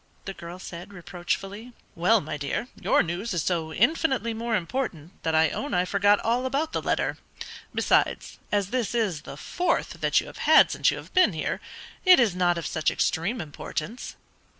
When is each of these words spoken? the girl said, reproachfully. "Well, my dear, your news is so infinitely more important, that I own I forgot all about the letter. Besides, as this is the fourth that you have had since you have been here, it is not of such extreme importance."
the 0.25 0.33
girl 0.33 0.57
said, 0.57 0.91
reproachfully. 0.91 1.73
"Well, 1.93 2.21
my 2.21 2.35
dear, 2.35 2.69
your 2.75 3.03
news 3.03 3.35
is 3.35 3.43
so 3.43 3.71
infinitely 3.71 4.33
more 4.33 4.55
important, 4.55 5.21
that 5.21 5.35
I 5.35 5.49
own 5.51 5.75
I 5.75 5.85
forgot 5.85 6.17
all 6.21 6.47
about 6.47 6.71
the 6.73 6.81
letter. 6.81 7.19
Besides, 7.75 8.39
as 8.51 8.71
this 8.71 8.95
is 8.95 9.21
the 9.21 9.37
fourth 9.37 10.01
that 10.01 10.19
you 10.19 10.25
have 10.25 10.39
had 10.39 10.71
since 10.71 10.89
you 10.89 10.97
have 10.97 11.13
been 11.13 11.33
here, 11.33 11.61
it 12.03 12.19
is 12.19 12.35
not 12.35 12.57
of 12.57 12.65
such 12.65 12.89
extreme 12.89 13.39
importance." 13.39 14.15